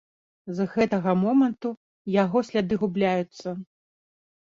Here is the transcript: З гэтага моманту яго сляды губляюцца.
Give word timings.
З 0.59 0.65
гэтага 0.73 1.13
моманту 1.25 1.73
яго 2.23 2.45
сляды 2.51 2.83
губляюцца. 2.85 3.59